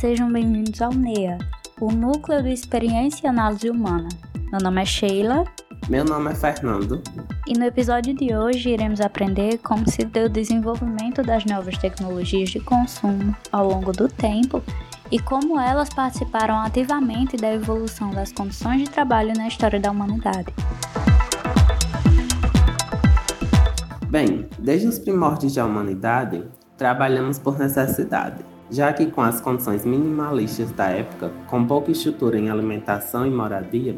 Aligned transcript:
sejam 0.00 0.32
bem-vindos 0.32 0.80
ao 0.80 0.94
NEA, 0.94 1.36
o 1.78 1.92
Núcleo 1.92 2.42
de 2.42 2.50
Experiência 2.50 3.26
e 3.26 3.28
Análise 3.28 3.68
Humana. 3.68 4.08
Meu 4.50 4.58
nome 4.58 4.80
é 4.80 4.84
Sheila. 4.86 5.44
Meu 5.90 6.06
nome 6.06 6.30
é 6.30 6.34
Fernando. 6.34 7.02
E 7.46 7.52
no 7.52 7.66
episódio 7.66 8.14
de 8.14 8.34
hoje 8.34 8.70
iremos 8.70 8.98
aprender 9.02 9.58
como 9.58 9.86
se 9.90 10.02
deu 10.06 10.24
o 10.24 10.28
desenvolvimento 10.30 11.22
das 11.22 11.44
novas 11.44 11.76
tecnologias 11.76 12.48
de 12.48 12.60
consumo 12.60 13.36
ao 13.52 13.68
longo 13.68 13.92
do 13.92 14.08
tempo 14.08 14.62
e 15.12 15.18
como 15.18 15.60
elas 15.60 15.90
participaram 15.90 16.58
ativamente 16.58 17.36
da 17.36 17.52
evolução 17.52 18.10
das 18.10 18.32
condições 18.32 18.84
de 18.84 18.88
trabalho 18.88 19.34
na 19.36 19.48
história 19.48 19.78
da 19.78 19.90
humanidade. 19.90 20.46
Bem, 24.08 24.48
desde 24.58 24.86
os 24.86 24.98
primórdios 24.98 25.54
da 25.54 25.66
humanidade, 25.66 26.42
trabalhamos 26.78 27.38
por 27.38 27.58
necessidade, 27.58 28.42
já 28.70 28.92
que 28.92 29.06
com 29.06 29.20
as 29.20 29.40
condições 29.40 29.84
minimalistas 29.84 30.70
da 30.72 30.88
época, 30.88 31.30
com 31.48 31.66
pouca 31.66 31.90
estrutura 31.90 32.38
em 32.38 32.50
alimentação 32.50 33.26
e 33.26 33.30
moradia, 33.30 33.96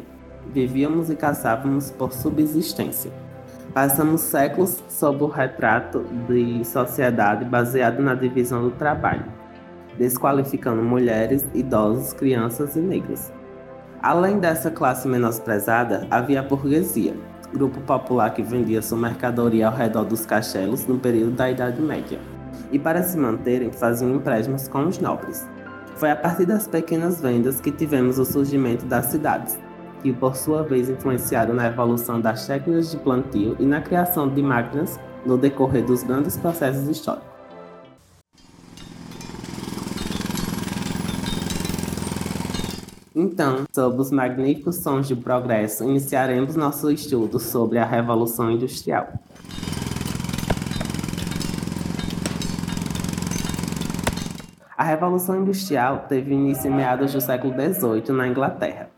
vivíamos 0.51 1.09
e 1.09 1.15
caçávamos 1.15 1.91
por 1.91 2.11
subsistência. 2.11 3.11
Passamos 3.73 4.21
séculos 4.21 4.83
sob 4.89 5.23
o 5.23 5.27
retrato 5.27 6.05
de 6.27 6.65
sociedade 6.65 7.45
baseado 7.45 8.01
na 8.01 8.13
divisão 8.13 8.63
do 8.63 8.71
trabalho, 8.71 9.25
desqualificando 9.97 10.81
mulheres, 10.81 11.45
idosos, 11.53 12.13
crianças 12.13 12.75
e 12.75 12.79
negros. 12.79 13.31
Além 14.01 14.37
dessa 14.39 14.69
classe 14.69 15.07
menosprezada, 15.07 16.07
havia 16.11 16.41
a 16.41 16.43
burguesia, 16.43 17.15
grupo 17.53 17.79
popular 17.81 18.33
que 18.33 18.43
vendia 18.43 18.81
sua 18.81 18.97
mercadoria 18.97 19.67
ao 19.67 19.73
redor 19.73 20.03
dos 20.03 20.25
castelos 20.25 20.85
no 20.85 20.99
período 20.99 21.31
da 21.31 21.49
Idade 21.49 21.81
Média. 21.81 22.19
E 22.73 22.79
para 22.79 23.03
se 23.03 23.15
manterem, 23.15 23.71
faziam 23.71 24.15
empréstimos 24.15 24.67
com 24.67 24.87
os 24.87 24.97
nobres. 24.97 25.47
Foi 25.95 26.09
a 26.09 26.15
partir 26.15 26.47
das 26.47 26.67
pequenas 26.67 27.21
vendas 27.21 27.61
que 27.61 27.71
tivemos 27.71 28.17
o 28.17 28.25
surgimento 28.25 28.83
das 28.87 29.05
cidades, 29.05 29.59
que 30.01 30.11
por 30.11 30.35
sua 30.35 30.63
vez 30.63 30.89
influenciaram 30.89 31.53
na 31.53 31.67
evolução 31.67 32.19
das 32.19 32.47
técnicas 32.47 32.89
de 32.89 32.97
plantio 32.97 33.55
e 33.59 33.63
na 33.63 33.79
criação 33.79 34.27
de 34.27 34.41
máquinas 34.41 34.99
no 35.23 35.37
decorrer 35.37 35.85
dos 35.85 36.01
grandes 36.01 36.35
processos 36.35 36.89
históricos. 36.89 37.31
Então, 43.15 43.65
sob 43.71 44.01
os 44.01 44.09
magníficos 44.09 44.77
sons 44.77 45.07
do 45.07 45.15
progresso, 45.15 45.83
iniciaremos 45.83 46.55
nosso 46.55 46.89
estudo 46.89 47.39
sobre 47.39 47.77
a 47.77 47.85
Revolução 47.85 48.49
Industrial. 48.49 49.13
A 54.75 54.83
Revolução 54.83 55.39
Industrial 55.39 56.05
teve 56.09 56.33
início 56.33 56.67
em 56.67 56.73
meados 56.73 57.13
do 57.13 57.21
século 57.21 57.53
XVIII 57.53 58.11
na 58.11 58.27
Inglaterra, 58.27 58.89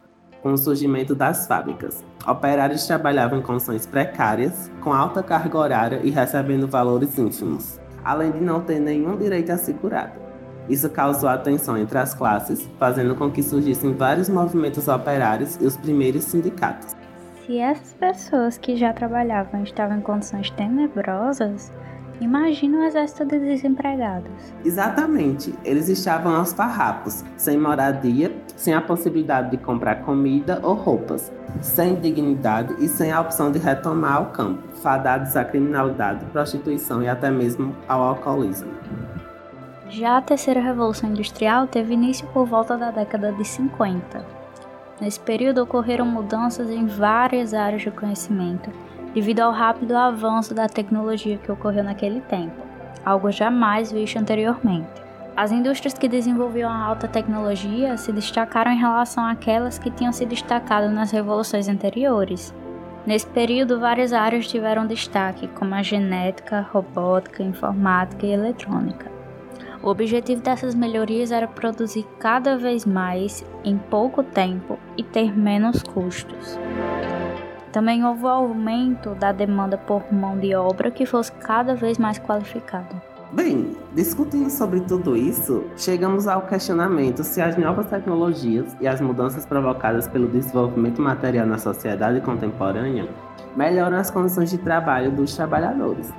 com 0.42 0.54
o 0.54 0.58
surgimento 0.58 1.14
das 1.14 1.48
fábricas. 1.48 2.02
Operários 2.26 2.88
trabalhavam 2.88 3.40
em 3.40 3.42
condições 3.42 3.86
precárias, 3.86 4.72
com 4.80 4.94
alta 4.94 5.22
carga 5.22 5.58
horária 5.58 6.00
e 6.02 6.10
recebendo 6.10 6.66
valores 6.66 7.20
ínfimos, 7.20 7.78
além 8.06 8.32
de 8.32 8.40
não 8.40 8.62
ter 8.62 8.80
nenhum 8.80 9.18
direito 9.18 9.52
assegurado. 9.52 10.14
Isso 10.70 10.90
causou 10.90 11.28
atenção 11.28 11.78
entre 11.78 11.98
as 11.98 12.14
classes, 12.14 12.70
fazendo 12.80 13.14
com 13.14 13.30
que 13.30 13.44
surgissem 13.44 13.94
vários 13.94 14.30
movimentos 14.30 14.88
operários 14.88 15.58
e 15.58 15.66
os 15.66 15.76
primeiros 15.76 16.24
sindicatos. 16.24 16.96
Se 17.46 17.60
essas 17.60 17.94
pessoas 17.94 18.58
que 18.58 18.78
já 18.78 18.94
trabalhavam 18.94 19.62
estavam 19.62 19.98
em 19.98 20.02
condições 20.02 20.50
tenebrosas, 20.52 21.70
imagina 22.22 22.80
o 22.80 22.84
exército 22.84 23.26
de 23.26 23.40
desempregados. 23.40 24.32
Exatamente, 24.64 25.54
eles 25.64 25.90
estavam 25.90 26.36
aos 26.36 26.54
farrapos, 26.54 27.24
sem 27.38 27.58
moradia, 27.58 28.36
sem 28.56 28.74
a 28.74 28.82
possibilidade 28.82 29.52
de 29.52 29.58
comprar 29.58 30.04
comida 30.04 30.60
ou 30.64 30.74
roupas, 30.74 31.32
sem 31.62 31.96
dignidade 31.96 32.76
e 32.80 32.88
sem 32.88 33.12
a 33.12 33.22
opção 33.22 33.52
de 33.52 33.60
retomar 33.60 34.22
o 34.22 34.32
campo, 34.32 34.62
fadados 34.82 35.36
à 35.36 35.44
criminalidade, 35.44 36.26
prostituição 36.26 37.04
e 37.04 37.08
até 37.08 37.30
mesmo 37.30 37.76
ao 37.88 38.02
alcoolismo. 38.02 38.72
Já 39.90 40.18
a 40.18 40.22
terceira 40.22 40.60
revolução 40.60 41.10
industrial 41.10 41.68
teve 41.68 41.94
início 41.94 42.28
por 42.34 42.46
volta 42.46 42.78
da 42.78 42.92
década 42.92 43.32
de 43.32 43.46
50. 43.46 44.26
Nesse 45.00 45.20
período 45.20 45.62
ocorreram 45.62 46.06
mudanças 46.06 46.70
em 46.70 46.86
várias 46.86 47.54
áreas 47.54 47.82
de 47.82 47.92
conhecimento, 47.92 48.72
devido 49.16 49.40
ao 49.40 49.54
rápido 49.54 49.96
avanço 49.96 50.54
da 50.54 50.68
tecnologia 50.68 51.38
que 51.38 51.50
ocorreu 51.50 51.86
naquele 51.86 52.20
tempo, 52.20 52.62
algo 53.06 53.32
jamais 53.32 53.90
visto 53.90 54.20
anteriormente. 54.20 54.90
As 55.38 55.54
indústrias 55.54 55.94
que 55.94 56.10
desenvolviam 56.10 56.70
a 56.70 56.84
alta 56.84 57.08
tecnologia 57.08 57.96
se 57.98 58.12
destacaram 58.12 58.72
em 58.72 58.78
relação 58.78 59.26
àquelas 59.26 59.80
que 59.80 59.90
tinham 59.90 60.12
se 60.12 60.26
destacado 60.26 60.90
nas 60.90 61.12
revoluções 61.12 61.70
anteriores. 61.70 62.54
Nesse 63.06 63.28
período, 63.28 63.80
várias 63.80 64.12
áreas 64.12 64.48
tiveram 64.48 64.86
destaque, 64.86 65.48
como 65.48 65.76
a 65.76 65.82
genética, 65.82 66.68
robótica, 66.74 67.42
informática 67.42 68.26
e 68.26 68.34
eletrônica. 68.34 69.10
O 69.82 69.90
objetivo 69.90 70.42
dessas 70.42 70.76
melhorias 70.76 71.32
era 71.32 71.48
produzir 71.48 72.06
cada 72.20 72.58
vez 72.58 72.86
mais 72.86 73.46
em 73.64 73.78
pouco 73.78 74.24
tempo 74.24 74.78
e 74.98 75.04
ter 75.04 75.38
menos 75.38 75.84
custos. 75.84 76.58
Também 77.76 78.06
houve 78.06 78.24
o 78.24 78.30
aumento 78.30 79.14
da 79.16 79.34
demanda 79.34 79.78
por 79.78 80.02
mão 80.10 80.38
de 80.38 80.56
obra 80.56 80.90
que 80.90 81.06
fosse 81.06 81.30
cada 81.34 81.76
vez 81.76 81.98
mais 81.98 82.18
qualificada. 82.18 83.04
Bem, 83.34 83.76
discutindo 83.94 84.50
sobre 84.50 84.80
tudo 84.80 85.18
isso, 85.18 85.66
chegamos 85.76 86.26
ao 86.26 86.44
questionamento 86.44 87.22
se 87.22 87.42
as 87.42 87.58
novas 87.58 87.88
tecnologias 87.88 88.74
e 88.80 88.88
as 88.88 89.02
mudanças 89.02 89.46
provocadas 89.46 90.08
pelo 90.08 90.30
desenvolvimento 90.30 91.02
material 91.02 91.46
na 91.46 91.58
sociedade 91.58 92.22
contemporânea 92.22 93.10
melhoram 93.58 93.98
as 93.98 94.10
condições 94.10 94.52
de 94.52 94.58
trabalho 94.58 95.12
dos 95.12 95.36
trabalhadores. 95.36 96.14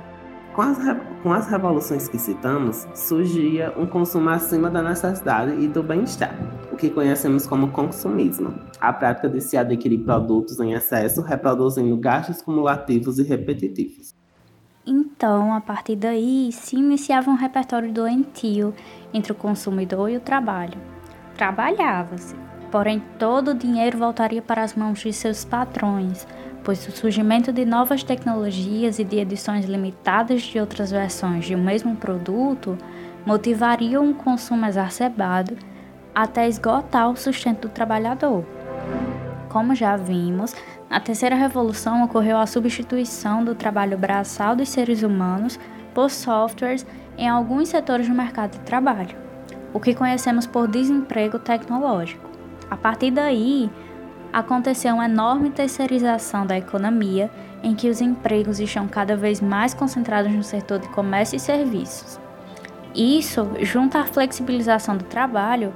Com 0.53 0.61
as, 0.61 0.77
com 1.23 1.33
as 1.33 1.47
revoluções 1.47 2.07
que 2.07 2.19
citamos, 2.19 2.87
surgia 2.93 3.73
um 3.75 3.87
consumo 3.87 4.29
acima 4.29 4.69
da 4.69 4.83
necessidade 4.83 5.53
e 5.59 5.67
do 5.67 5.81
bem-estar, 5.81 6.35
que 6.77 6.89
conhecemos 6.89 7.45
como 7.45 7.71
consumismo, 7.71 8.53
a 8.79 8.93
prática 8.93 9.27
de 9.27 9.41
se 9.41 9.57
adquirir 9.57 9.99
produtos 9.99 10.59
em 10.59 10.73
excesso, 10.73 11.21
reproduzindo 11.21 11.97
gastos 11.97 12.41
cumulativos 12.41 13.19
e 13.19 13.23
repetitivos. 13.23 14.15
Então, 14.85 15.53
a 15.53 15.59
partir 15.59 15.97
daí, 15.97 16.49
se 16.53 16.77
iniciava 16.77 17.29
um 17.29 17.35
repertório 17.35 17.91
doentio 17.91 18.73
entre 19.13 19.33
o 19.33 19.35
consumidor 19.35 20.09
e 20.09 20.15
o 20.15 20.21
trabalho. 20.21 20.79
Trabalhava-se, 21.35 22.35
porém 22.71 23.01
todo 23.19 23.51
o 23.51 23.53
dinheiro 23.53 23.97
voltaria 23.97 24.41
para 24.41 24.63
as 24.63 24.75
mãos 24.75 24.99
de 24.99 25.11
seus 25.11 25.43
patrões, 25.43 26.25
pois 26.63 26.87
o 26.87 26.91
surgimento 26.91 27.51
de 27.51 27.65
novas 27.65 28.03
tecnologias 28.03 28.99
e 28.99 29.03
de 29.03 29.17
edições 29.17 29.65
limitadas 29.65 30.43
de 30.43 30.59
outras 30.59 30.91
versões 30.91 31.45
de 31.45 31.55
um 31.55 31.63
mesmo 31.63 31.95
produto 31.95 32.77
motivariam 33.25 34.05
um 34.05 34.13
consumo 34.13 34.65
exacerbado 34.65 35.57
até 36.17 36.47
esgotar 36.47 37.11
o 37.11 37.15
sustento 37.15 37.67
do 37.67 37.69
trabalhador. 37.69 38.43
Como 39.49 39.75
já 39.75 39.95
vimos, 39.95 40.55
na 40.89 40.99
terceira 40.99 41.35
revolução 41.35 42.03
ocorreu 42.03 42.39
a 42.39 42.47
substituição 42.47 43.45
do 43.45 43.53
trabalho 43.53 43.95
braçal 43.99 44.55
dos 44.55 44.67
seres 44.67 45.03
humanos 45.03 45.59
por 45.93 46.09
softwares 46.09 46.87
em 47.19 47.29
alguns 47.29 47.69
setores 47.69 48.07
do 48.07 48.15
mercado 48.15 48.53
de 48.53 48.59
trabalho, 48.61 49.15
o 49.71 49.79
que 49.79 49.93
conhecemos 49.93 50.47
por 50.47 50.67
desemprego 50.67 51.37
tecnológico. 51.37 52.27
A 52.67 52.75
partir 52.75 53.11
daí, 53.11 53.69
aconteceu 54.33 54.95
uma 54.95 55.05
enorme 55.05 55.51
terceirização 55.51 56.47
da 56.47 56.57
economia, 56.57 57.29
em 57.61 57.75
que 57.75 57.91
os 57.91 58.01
empregos 58.01 58.59
estão 58.59 58.87
cada 58.87 59.15
vez 59.15 59.39
mais 59.39 59.75
concentrados 59.75 60.31
no 60.31 60.43
setor 60.43 60.79
de 60.79 60.87
comércio 60.89 61.35
e 61.35 61.39
serviços. 61.39 62.19
Isso, 62.95 63.47
junto 63.61 63.99
à 63.99 64.05
flexibilização 64.05 64.97
do 64.97 65.03
trabalho, 65.03 65.71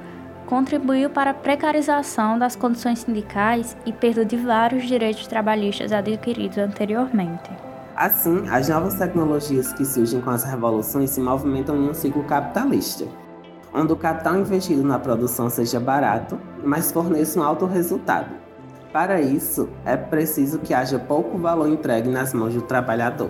contribuiu 0.51 1.09
para 1.09 1.31
a 1.31 1.33
precarização 1.33 2.37
das 2.37 2.57
condições 2.57 2.99
sindicais 2.99 3.77
e 3.85 3.93
perda 3.93 4.25
de 4.25 4.35
vários 4.35 4.85
direitos 4.85 5.25
trabalhistas 5.25 5.93
adquiridos 5.93 6.57
anteriormente. 6.57 7.49
Assim, 7.95 8.49
as 8.49 8.67
novas 8.67 8.95
tecnologias 8.95 9.71
que 9.71 9.85
surgem 9.85 10.19
com 10.19 10.29
as 10.29 10.43
revoluções 10.43 11.11
se 11.11 11.21
movimentam 11.21 11.77
em 11.77 11.89
um 11.89 11.93
ciclo 11.93 12.25
capitalista, 12.25 13.05
onde 13.73 13.93
o 13.93 13.95
capital 13.95 14.37
investido 14.37 14.83
na 14.83 14.99
produção 14.99 15.49
seja 15.49 15.79
barato, 15.79 16.37
mas 16.61 16.91
forneça 16.91 17.39
um 17.39 17.43
alto 17.43 17.65
resultado, 17.65 18.35
para 18.91 19.21
isso, 19.21 19.69
é 19.85 19.95
preciso 19.95 20.59
que 20.59 20.73
haja 20.73 20.99
pouco 20.99 21.37
valor 21.37 21.69
entregue 21.69 22.09
nas 22.09 22.33
mãos 22.33 22.53
do 22.53 22.61
trabalhador, 22.61 23.29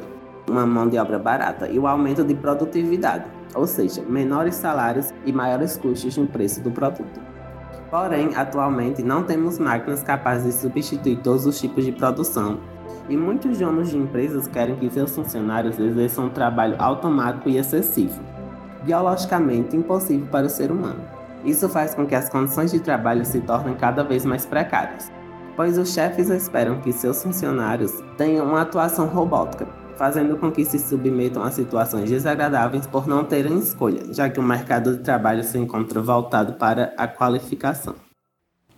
uma 0.52 0.66
mão 0.66 0.88
de 0.88 0.98
obra 0.98 1.18
barata 1.18 1.68
e 1.68 1.80
o 1.80 1.88
aumento 1.88 2.24
de 2.24 2.36
produtividade, 2.36 3.26
ou 3.56 3.66
seja, 3.66 4.04
menores 4.08 4.56
salários 4.56 5.14
e 5.26 5.32
maiores 5.32 5.78
custos 5.78 6.18
no 6.18 6.28
preço 6.28 6.62
do 6.62 6.70
produto. 6.70 7.20
Porém, 7.90 8.36
atualmente 8.36 9.02
não 9.02 9.24
temos 9.24 9.60
máquinas 9.60 10.04
capazes 10.04 10.56
de 10.56 10.62
substituir 10.62 11.18
todos 11.18 11.46
os 11.46 11.60
tipos 11.60 11.84
de 11.84 11.92
produção 11.92 12.60
e 13.10 13.18
muitos 13.18 13.58
donos 13.58 13.90
de 13.90 13.98
empresas 13.98 14.48
querem 14.48 14.76
que 14.76 14.90
seus 14.90 15.14
funcionários 15.14 15.78
exerçam 15.78 16.26
um 16.26 16.30
trabalho 16.30 16.76
automático 16.80 17.50
e 17.50 17.58
excessivo, 17.58 18.22
biologicamente 18.84 19.76
impossível 19.76 20.28
para 20.28 20.48
o 20.48 20.50
ser 20.50 20.72
humano. 20.72 21.02
Isso 21.44 21.68
faz 21.68 21.96
com 21.96 22.06
que 22.06 22.16
as 22.16 22.30
condições 22.30 22.72
de 22.72 22.80
trabalho 22.80 23.26
se 23.26 23.42
tornem 23.42 23.76
cada 23.76 24.04
vez 24.04 24.24
mais 24.24 24.46
precárias, 24.46 25.12
pois 25.56 25.78
os 25.78 25.94
chefes 25.94 26.30
esperam 26.30 26.80
que 26.80 26.94
seus 26.94 27.22
funcionários 27.22 27.92
tenham 28.16 28.48
uma 28.48 28.62
atuação 28.62 29.08
robótica, 29.08 29.68
fazendo 30.02 30.36
com 30.36 30.52
que 30.52 30.66
se 30.66 30.80
submetam 30.80 31.44
a 31.44 31.52
situações 31.52 32.10
desagradáveis 32.10 32.88
por 32.88 33.06
não 33.06 33.24
terem 33.24 33.60
escolha, 33.60 34.12
já 34.12 34.28
que 34.28 34.40
o 34.40 34.44
mercado 34.44 34.98
de 34.98 35.04
trabalho 35.04 35.44
se 35.44 35.60
encontra 35.60 36.02
voltado 36.02 36.54
para 36.54 36.92
a 36.98 37.08
qualificação. 37.08 37.94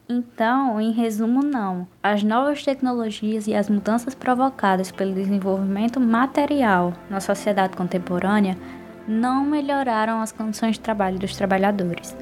Então, 0.09 0.81
em 0.81 0.91
resumo, 0.91 1.41
não. 1.41 1.87
As 2.03 2.23
novas 2.23 2.65
tecnologias 2.65 3.47
e 3.47 3.55
as 3.55 3.69
mudanças 3.69 4.13
provocadas 4.13 4.91
pelo 4.91 5.13
desenvolvimento 5.13 5.97
material 5.97 6.91
na 7.09 7.21
sociedade 7.21 7.77
contemporânea 7.77 8.57
não 9.07 9.45
melhoraram 9.45 10.21
as 10.21 10.33
condições 10.33 10.73
de 10.73 10.81
trabalho 10.81 11.17
dos 11.17 11.37
trabalhadores. 11.37 12.17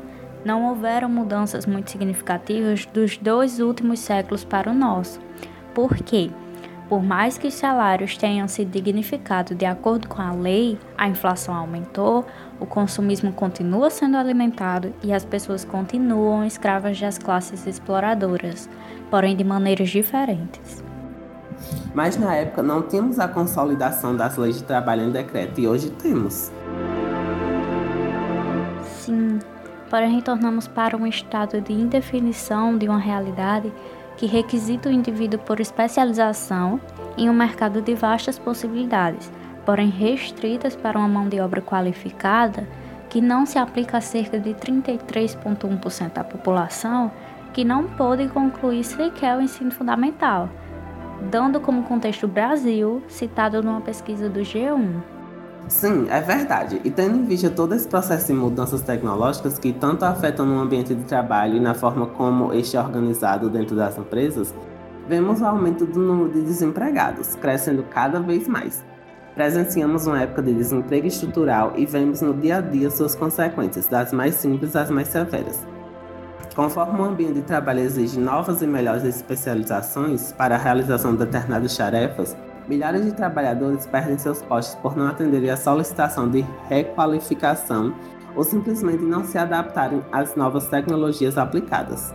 Não 0.45 0.69
houveram 0.69 1.09
mudanças 1.09 1.65
muito 1.65 1.89
significativas 1.89 2.85
dos 2.85 3.17
dois 3.17 3.59
últimos 3.59 3.99
séculos 3.99 4.43
para 4.43 4.69
o 4.69 4.75
nosso. 4.75 5.19
Por 5.73 5.95
quê? 5.95 6.29
Por 6.91 7.01
mais 7.01 7.37
que 7.37 7.47
os 7.47 7.53
salários 7.53 8.17
tenham 8.17 8.49
se 8.49 8.65
dignificado 8.65 9.55
de 9.55 9.65
acordo 9.65 10.09
com 10.09 10.21
a 10.21 10.33
lei, 10.33 10.77
a 10.97 11.07
inflação 11.07 11.55
aumentou, 11.55 12.25
o 12.59 12.65
consumismo 12.65 13.31
continua 13.31 13.89
sendo 13.89 14.17
alimentado 14.17 14.93
e 15.01 15.13
as 15.13 15.23
pessoas 15.23 15.63
continuam 15.63 16.43
escravas 16.43 16.99
das 16.99 17.17
classes 17.17 17.65
exploradoras, 17.65 18.69
porém 19.09 19.37
de 19.37 19.43
maneiras 19.45 19.87
diferentes. 19.87 20.83
Mas 21.95 22.17
na 22.17 22.35
época 22.35 22.61
não 22.61 22.81
tínhamos 22.81 23.19
a 23.19 23.27
consolidação 23.29 24.13
das 24.13 24.35
leis 24.35 24.57
de 24.57 24.63
trabalho 24.63 25.03
em 25.03 25.11
decreto 25.11 25.61
e 25.61 25.69
hoje 25.69 25.91
temos. 25.91 26.51
Sim, 28.97 29.39
porém 29.89 30.13
retornamos 30.13 30.67
para 30.67 30.97
um 30.97 31.07
estado 31.07 31.61
de 31.61 31.71
indefinição 31.71 32.77
de 32.77 32.89
uma 32.89 32.99
realidade 32.99 33.71
que 34.21 34.27
requisita 34.27 34.87
o 34.87 34.91
indivíduo 34.91 35.39
por 35.39 35.59
especialização 35.59 36.79
em 37.17 37.27
um 37.27 37.33
mercado 37.33 37.81
de 37.81 37.95
vastas 37.95 38.37
possibilidades, 38.37 39.31
porém 39.65 39.89
restritas 39.89 40.75
para 40.75 40.99
uma 40.99 41.07
mão 41.07 41.27
de 41.27 41.39
obra 41.39 41.59
qualificada 41.59 42.67
que 43.09 43.19
não 43.19 43.47
se 43.47 43.57
aplica 43.57 43.97
a 43.97 44.01
cerca 44.01 44.39
de 44.39 44.53
33,1% 44.53 46.13
da 46.13 46.23
população 46.23 47.11
que 47.51 47.65
não 47.65 47.87
pôde 47.87 48.27
concluir 48.27 48.83
sequer 48.83 49.35
o 49.35 49.41
ensino 49.41 49.71
fundamental, 49.71 50.47
dando 51.31 51.59
como 51.59 51.81
contexto 51.81 52.25
o 52.25 52.27
Brasil, 52.27 53.01
citado 53.07 53.63
numa 53.63 53.81
pesquisa 53.81 54.29
do 54.29 54.41
G1. 54.41 55.01
Sim, 55.71 56.05
é 56.09 56.19
verdade. 56.19 56.81
E 56.83 56.91
tendo 56.91 57.17
em 57.17 57.23
vista 57.23 57.49
todo 57.49 57.73
esse 57.73 57.87
processo 57.87 58.27
de 58.27 58.33
mudanças 58.33 58.81
tecnológicas 58.81 59.57
que 59.57 59.71
tanto 59.71 60.03
afetam 60.03 60.45
no 60.45 60.59
ambiente 60.59 60.93
de 60.93 61.05
trabalho 61.05 61.55
e 61.55 61.59
na 61.61 61.73
forma 61.73 62.07
como 62.07 62.53
este 62.53 62.75
é 62.75 62.81
organizado 62.81 63.49
dentro 63.49 63.73
das 63.73 63.97
empresas, 63.97 64.53
vemos 65.07 65.39
o 65.39 65.45
aumento 65.45 65.85
do 65.85 65.97
número 65.97 66.29
de 66.33 66.41
desempregados, 66.41 67.35
crescendo 67.35 67.83
cada 67.83 68.19
vez 68.19 68.49
mais. 68.49 68.83
Presenciamos 69.33 70.05
uma 70.05 70.21
época 70.21 70.41
de 70.41 70.53
desemprego 70.53 71.07
estrutural 71.07 71.71
e 71.77 71.85
vemos 71.85 72.21
no 72.21 72.33
dia 72.33 72.57
a 72.57 72.61
dia 72.61 72.91
suas 72.91 73.15
consequências, 73.15 73.87
das 73.87 74.11
mais 74.11 74.35
simples 74.35 74.75
às 74.75 74.91
mais 74.91 75.07
severas. 75.07 75.65
Conforme 76.53 76.99
o 76.99 77.05
ambiente 77.05 77.35
de 77.35 77.43
trabalho 77.43 77.79
exige 77.79 78.19
novas 78.19 78.61
e 78.61 78.67
melhores 78.67 79.05
especializações 79.05 80.33
para 80.33 80.55
a 80.55 80.59
realização 80.59 81.13
de 81.13 81.19
determinadas 81.19 81.77
tarefas, 81.77 82.35
Milhares 82.67 83.05
de 83.05 83.11
trabalhadores 83.13 83.85
perdem 83.85 84.17
seus 84.17 84.41
postos 84.41 84.75
por 84.81 84.95
não 84.95 85.07
atenderem 85.07 85.49
à 85.49 85.57
solicitação 85.57 86.29
de 86.29 86.45
requalificação 86.69 87.93
ou 88.35 88.43
simplesmente 88.43 89.03
não 89.03 89.25
se 89.25 89.37
adaptarem 89.37 90.01
às 90.11 90.35
novas 90.35 90.67
tecnologias 90.67 91.37
aplicadas. 91.37 92.13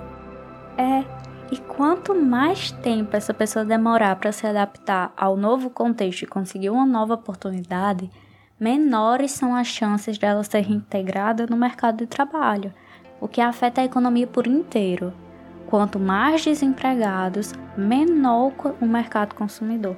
É, 0.79 1.05
e 1.51 1.59
quanto 1.59 2.15
mais 2.15 2.71
tempo 2.71 3.17
essa 3.17 3.33
pessoa 3.33 3.65
demorar 3.65 4.17
para 4.17 4.33
se 4.33 4.47
adaptar 4.47 5.13
ao 5.17 5.37
novo 5.37 5.71
contexto 5.71 6.23
e 6.23 6.27
conseguir 6.27 6.71
uma 6.71 6.87
nova 6.87 7.15
oportunidade, 7.15 8.11
menores 8.59 9.33
são 9.33 9.55
as 9.55 9.67
chances 9.67 10.19
dela 10.19 10.43
ser 10.43 10.61
reintegrada 10.61 11.47
no 11.47 11.57
mercado 11.57 11.99
de 11.99 12.07
trabalho, 12.07 12.73
o 13.21 13.29
que 13.29 13.41
afeta 13.41 13.81
a 13.81 13.85
economia 13.85 14.27
por 14.27 14.47
inteiro. 14.47 15.13
Quanto 15.67 15.99
mais 15.99 16.45
desempregados, 16.45 17.53
menor 17.77 18.53
o 18.81 18.87
mercado 18.87 19.35
consumidor. 19.35 19.97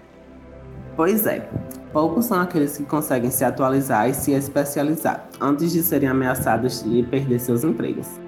Pois 0.99 1.29
é, 1.29 1.49
poucos 1.93 2.25
são 2.25 2.41
aqueles 2.41 2.77
que 2.77 2.83
conseguem 2.83 3.31
se 3.31 3.45
atualizar 3.45 4.11
e 4.11 4.15
se 4.15 4.33
especializar 4.33 5.29
antes 5.41 5.71
de 5.71 5.81
serem 5.81 6.09
ameaçados 6.09 6.83
de 6.83 7.05
perder 7.05 7.39
seus 7.39 7.63
empregos. 7.63 8.19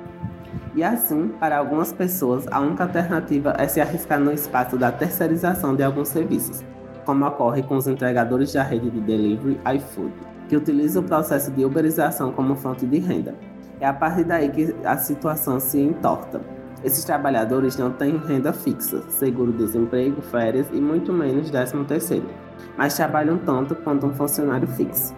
E 0.77 0.85
assim, 0.85 1.33
para 1.41 1.59
algumas 1.59 1.93
pessoas, 1.93 2.47
a 2.49 2.61
única 2.61 2.85
alternativa 2.85 3.57
é 3.59 3.67
se 3.67 3.81
arriscar 3.81 4.21
no 4.21 4.33
espaço 4.33 4.77
da 4.77 4.93
terceirização 4.93 5.75
de 5.75 5.83
alguns 5.83 6.11
serviços, 6.11 6.63
como 7.05 7.27
ocorre 7.27 7.65
com 7.65 7.77
os 7.77 7.89
entregadores 7.89 8.53
da 8.53 8.63
rede 8.63 8.89
de 8.89 9.01
delivery 9.01 9.59
iFood, 9.75 10.13
que 10.49 10.57
utilizam 10.57 11.03
o 11.03 11.07
processo 11.07 11.51
de 11.51 11.65
uberização 11.65 12.31
como 12.31 12.55
fonte 12.55 12.87
de 12.87 13.01
renda. 13.01 13.35
É 13.81 13.87
a 13.87 13.93
partir 13.93 14.23
daí 14.23 14.49
que 14.49 14.77
a 14.85 14.97
situação 14.97 15.59
se 15.59 15.81
entorta. 15.81 16.41
Esses 16.85 17.03
trabalhadores 17.03 17.77
não 17.77 17.91
têm 17.91 18.17
renda 18.17 18.53
fixa, 18.53 19.03
seguro-desemprego, 19.09 20.23
férias 20.23 20.69
e 20.73 20.81
muito 20.81 21.13
menos 21.13 21.51
13 21.51 21.85
terceiro 21.85 22.29
mas 22.77 22.95
trabalham 22.95 23.39
tanto 23.39 23.75
quanto 23.75 24.07
um 24.07 24.15
funcionário 24.15 24.69
fixo. 24.69 25.15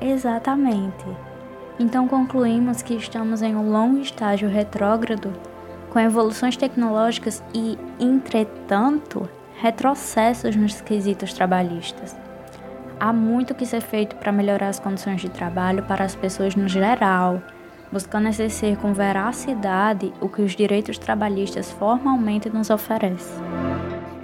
Exatamente. 0.00 1.04
Então 1.78 2.06
concluímos 2.06 2.82
que 2.82 2.94
estamos 2.94 3.42
em 3.42 3.56
um 3.56 3.70
longo 3.70 3.98
estágio 3.98 4.48
retrógrado, 4.48 5.32
com 5.90 5.98
evoluções 5.98 6.56
tecnológicas 6.56 7.42
e, 7.54 7.78
entretanto, 8.00 9.28
retrocessos 9.60 10.56
nos 10.56 10.80
quesitos 10.80 11.32
trabalhistas. 11.32 12.16
Há 12.98 13.12
muito 13.12 13.54
que 13.54 13.66
ser 13.66 13.80
feito 13.80 14.16
para 14.16 14.32
melhorar 14.32 14.68
as 14.68 14.80
condições 14.80 15.20
de 15.20 15.28
trabalho 15.28 15.82
para 15.84 16.04
as 16.04 16.14
pessoas 16.14 16.54
no 16.54 16.68
geral, 16.68 17.40
buscando 17.92 18.28
exercer 18.28 18.76
com 18.76 18.92
veracidade 18.92 20.12
o 20.20 20.28
que 20.28 20.42
os 20.42 20.56
direitos 20.56 20.98
trabalhistas 20.98 21.70
formalmente 21.70 22.50
nos 22.50 22.70
oferecem. 22.70 23.53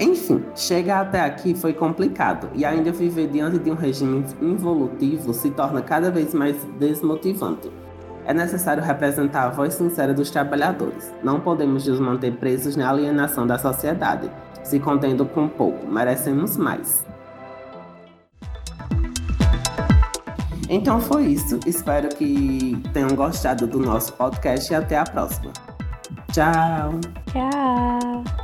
Enfim, 0.00 0.42
chegar 0.56 1.02
até 1.02 1.20
aqui 1.20 1.54
foi 1.54 1.74
complicado 1.74 2.48
e 2.54 2.64
ainda 2.64 2.90
viver 2.90 3.28
diante 3.28 3.58
de 3.58 3.70
um 3.70 3.74
regime 3.74 4.24
involutivo 4.40 5.34
se 5.34 5.50
torna 5.50 5.82
cada 5.82 6.10
vez 6.10 6.32
mais 6.32 6.56
desmotivante. 6.78 7.70
É 8.24 8.32
necessário 8.32 8.82
representar 8.82 9.44
a 9.44 9.50
voz 9.50 9.74
sincera 9.74 10.14
dos 10.14 10.30
trabalhadores. 10.30 11.12
Não 11.22 11.38
podemos 11.38 11.86
nos 11.86 12.00
manter 12.00 12.32
presos 12.36 12.76
na 12.76 12.88
alienação 12.88 13.46
da 13.46 13.58
sociedade. 13.58 14.30
Se 14.62 14.80
contendo 14.80 15.26
com 15.26 15.48
pouco, 15.48 15.86
merecemos 15.86 16.56
mais. 16.56 17.04
Então 20.68 21.00
foi 21.00 21.26
isso. 21.26 21.58
Espero 21.66 22.08
que 22.08 22.80
tenham 22.94 23.10
gostado 23.14 23.66
do 23.66 23.78
nosso 23.78 24.12
podcast 24.14 24.72
e 24.72 24.76
até 24.76 24.96
a 24.96 25.04
próxima. 25.04 25.52
Tchau! 26.32 27.00
Tchau! 27.32 28.39